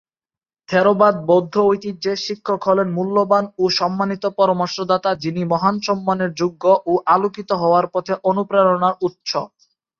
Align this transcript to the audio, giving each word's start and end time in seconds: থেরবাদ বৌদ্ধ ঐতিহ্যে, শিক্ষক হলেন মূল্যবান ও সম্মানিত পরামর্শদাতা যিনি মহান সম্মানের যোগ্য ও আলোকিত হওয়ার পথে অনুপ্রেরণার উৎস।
থেরবাদ 0.69 1.15
বৌদ্ধ 1.27 1.55
ঐতিহ্যে, 1.65 2.13
শিক্ষক 2.25 2.59
হলেন 2.67 2.87
মূল্যবান 2.93 3.45
ও 3.57 3.73
সম্মানিত 3.79 4.23
পরামর্শদাতা 4.39 5.11
যিনি 5.23 5.41
মহান 5.51 5.75
সম্মানের 5.87 6.31
যোগ্য 6.33 6.63
ও 6.85 7.03
আলোকিত 7.07 7.49
হওয়ার 7.61 7.85
পথে 7.93 8.13
অনুপ্রেরণার 8.29 8.95
উৎস। 9.01 9.31